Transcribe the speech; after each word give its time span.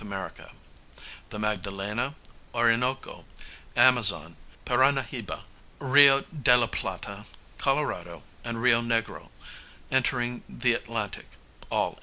America); 0.01 0.51
the 1.29 1.37
Magdalena, 1.37 2.15
Orinoco, 2.55 3.23
Amazon, 3.75 4.35
Paranahiba, 4.65 5.43
Rio 5.77 6.21
de 6.21 6.57
la 6.57 6.65
Plata, 6.65 7.25
Colorado, 7.59 8.23
and 8.43 8.59
Rio 8.63 8.81
Negro, 8.81 9.29
entering 9.91 10.41
the 10.49 10.73
Atlantic 10.73 11.27
(all 11.69 11.89
in 11.89 11.93
S. 11.97 11.99